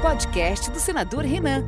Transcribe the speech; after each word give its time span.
podcast 0.00 0.70
do 0.70 0.80
senador 0.80 1.24
Renan. 1.24 1.62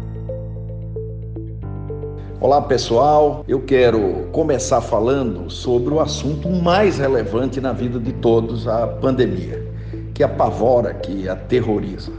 Olá 2.41 2.63
pessoal, 2.63 3.45
eu 3.47 3.61
quero 3.61 4.27
começar 4.33 4.81
falando 4.81 5.51
sobre 5.51 5.93
o 5.93 6.01
assunto 6.01 6.49
mais 6.49 6.99
relevante 6.99 7.61
na 7.61 7.73
vida 7.73 8.01
de 8.01 8.13
todos, 8.15 8.67
a 8.67 8.87
pandemia, 8.87 9.63
que 10.15 10.23
apavora, 10.23 10.95
que 10.95 11.29
aterroriza. 11.29 12.11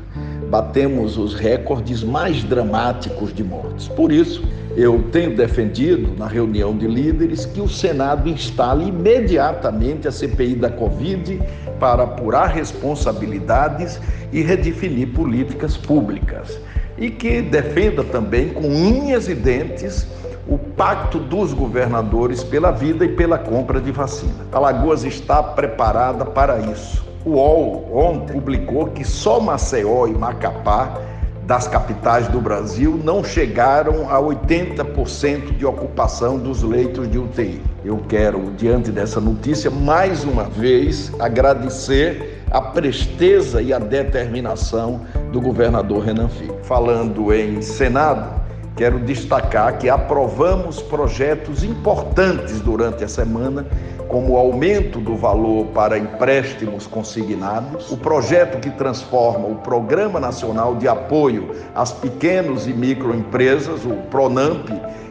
Batemos 0.54 1.18
os 1.18 1.34
recordes 1.34 2.04
mais 2.04 2.44
dramáticos 2.44 3.34
de 3.34 3.44
mortes. 3.44 3.88
Por 3.88 4.12
isso, 4.12 4.48
eu 4.78 5.02
tenho 5.12 5.36
defendido 5.36 6.16
na 6.16 6.28
reunião 6.28 6.78
de 6.78 6.86
líderes 6.86 7.44
que 7.44 7.60
o 7.60 7.68
Senado 7.68 8.30
instale 8.30 8.88
imediatamente 8.88 10.08
a 10.08 10.12
CPI 10.12 10.54
da 10.54 10.70
Covid 10.70 11.42
para 11.80 12.04
apurar 12.04 12.50
responsabilidades 12.50 14.00
e 14.32 14.44
redefinir 14.44 15.08
políticas 15.08 15.76
públicas 15.76 16.60
e 17.00 17.10
que 17.10 17.42
defenda 17.42 18.04
também 18.04 18.50
com 18.50 18.68
unhas 18.68 19.28
e 19.28 19.34
dentes 19.34 20.06
o 20.48 20.60
pacto 20.60 21.18
dos 21.18 21.52
governadores 21.52 22.44
pela 22.44 22.70
vida 22.70 23.04
e 23.04 23.10
pela 23.10 23.40
compra 23.40 23.82
de 23.82 23.92
vacina. 23.92 24.46
Alagoas 24.52 25.04
está 25.04 25.42
preparada 25.42 26.24
para 26.24 26.60
isso. 26.60 27.13
O 27.26 27.32
UOL 27.32 27.90
ontem 27.94 28.34
publicou 28.34 28.88
que 28.88 29.06
só 29.06 29.40
Maceió 29.40 30.08
e 30.08 30.14
Macapá 30.14 31.00
das 31.46 31.68
capitais 31.68 32.28
do 32.28 32.42
Brasil 32.42 33.00
não 33.02 33.24
chegaram 33.24 34.10
a 34.10 34.22
80% 34.22 35.58
de 35.58 35.66
ocupação 35.66 36.38
dos 36.38 36.64
leitos 36.64 37.10
de 37.10 37.18
UTI. 37.18 37.62
Eu 37.84 37.98
quero, 38.10 38.52
diante 38.58 38.92
dessa 38.92 39.22
notícia, 39.22 39.72
mais 39.72 40.26
uma 40.26 40.44
vez 40.44 41.12
agradecer 41.20 42.44
a 42.52 42.62
presteza 42.62 43.62
e 43.62 43.74
a 43.74 43.80
determinação 43.80 45.02
do 45.32 45.40
governador 45.40 46.04
Renan 46.04 46.28
Filho. 46.28 46.58
Falando 46.64 47.34
em 47.34 47.62
Senado, 47.62 48.43
quero 48.76 49.00
destacar 49.00 49.78
que 49.78 49.90
aprovamos 49.90 50.82
projetos 50.82 51.64
importantes 51.64 52.60
durante 52.60 53.04
a 53.04 53.08
semana, 53.08 53.66
como 54.08 54.34
o 54.34 54.38
aumento 54.38 55.00
do 55.00 55.16
valor 55.16 55.68
para 55.68 55.98
empréstimos 55.98 56.88
consignados, 56.88 57.92
o 57.92 57.98
projeto 57.98 58.60
que 58.60 58.70
transforma 58.72 59.48
o 59.48 59.56
Programa 59.56 60.20
Nacional 60.20 60.76
de 60.76 60.88
Apoio 60.88 61.52
às 61.74 61.92
Pequenos 61.92 62.68
e 62.68 62.74
Microempresas, 62.74 63.86
o 63.86 63.96
PRONAMP, 64.10 64.70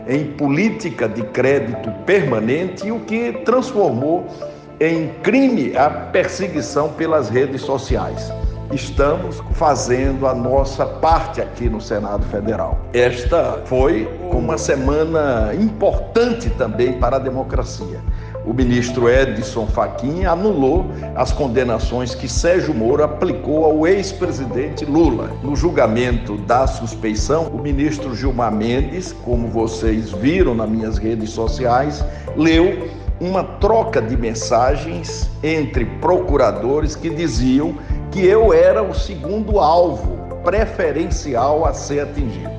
em 0.08 0.32
política 0.32 1.08
de 1.08 1.22
crédito 1.22 1.90
permanente 2.04 2.86
e 2.86 2.92
o 2.92 3.00
que 3.00 3.32
transformou 3.44 4.26
em 4.80 5.08
crime 5.22 5.76
a 5.76 5.88
perseguição 5.88 6.88
pelas 6.90 7.28
redes 7.28 7.62
sociais 7.62 8.32
estamos 8.72 9.42
fazendo 9.52 10.26
a 10.26 10.34
nossa 10.34 10.86
parte 10.86 11.40
aqui 11.40 11.68
no 11.68 11.80
Senado 11.80 12.24
Federal. 12.26 12.78
Esta 12.92 13.62
foi 13.64 14.08
uma 14.30 14.56
semana 14.56 15.52
importante 15.54 16.50
também 16.50 16.94
para 16.94 17.16
a 17.16 17.18
democracia. 17.18 18.00
O 18.44 18.52
ministro 18.52 19.08
Edson 19.08 19.68
Fachin 19.68 20.24
anulou 20.24 20.86
as 21.14 21.30
condenações 21.30 22.12
que 22.12 22.28
Sérgio 22.28 22.74
Moro 22.74 23.04
aplicou 23.04 23.64
ao 23.64 23.86
ex-presidente 23.86 24.84
Lula. 24.84 25.30
No 25.44 25.54
julgamento 25.54 26.36
da 26.38 26.66
suspeição, 26.66 27.44
o 27.44 27.58
ministro 27.58 28.16
Gilmar 28.16 28.52
Mendes, 28.52 29.12
como 29.12 29.46
vocês 29.46 30.10
viram 30.10 30.56
nas 30.56 30.68
minhas 30.68 30.98
redes 30.98 31.30
sociais, 31.30 32.04
leu 32.36 32.88
uma 33.22 33.44
troca 33.44 34.02
de 34.02 34.16
mensagens 34.16 35.30
entre 35.44 35.84
procuradores 35.84 36.96
que 36.96 37.08
diziam 37.08 37.76
que 38.10 38.26
eu 38.26 38.52
era 38.52 38.82
o 38.82 38.92
segundo 38.92 39.60
alvo 39.60 40.18
preferencial 40.42 41.64
a 41.64 41.72
ser 41.72 42.00
atingido. 42.00 42.50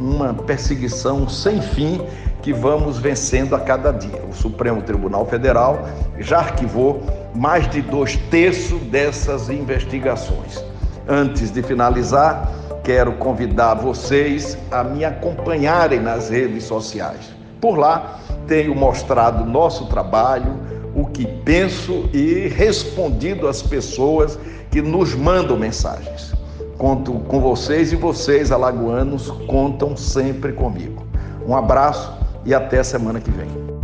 Uma 0.00 0.32
perseguição 0.32 1.28
sem 1.28 1.60
fim 1.60 2.00
que 2.40 2.54
vamos 2.54 2.98
vencendo 2.98 3.54
a 3.54 3.60
cada 3.60 3.92
dia. 3.92 4.22
O 4.26 4.32
Supremo 4.32 4.80
Tribunal 4.80 5.26
Federal 5.26 5.86
já 6.18 6.38
arquivou 6.38 7.02
mais 7.34 7.68
de 7.68 7.82
dois 7.82 8.16
terços 8.30 8.80
dessas 8.84 9.50
investigações. 9.50 10.64
Antes 11.06 11.50
de 11.50 11.62
finalizar, 11.62 12.50
quero 12.82 13.12
convidar 13.12 13.74
vocês 13.74 14.56
a 14.70 14.82
me 14.82 15.04
acompanharem 15.04 16.00
nas 16.00 16.30
redes 16.30 16.64
sociais. 16.64 17.37
Por 17.60 17.78
lá, 17.78 18.20
tenho 18.46 18.74
mostrado 18.74 19.44
nosso 19.44 19.86
trabalho, 19.86 20.58
o 20.94 21.06
que 21.06 21.26
penso 21.26 22.08
e 22.12 22.48
respondido 22.48 23.46
às 23.46 23.62
pessoas 23.62 24.38
que 24.70 24.80
nos 24.80 25.14
mandam 25.14 25.56
mensagens. 25.56 26.34
Conto 26.76 27.12
com 27.28 27.40
vocês 27.40 27.92
e 27.92 27.96
vocês, 27.96 28.52
alagoanos, 28.52 29.30
contam 29.46 29.96
sempre 29.96 30.52
comigo. 30.52 31.04
Um 31.46 31.56
abraço 31.56 32.12
e 32.44 32.54
até 32.54 32.82
semana 32.82 33.20
que 33.20 33.30
vem. 33.30 33.77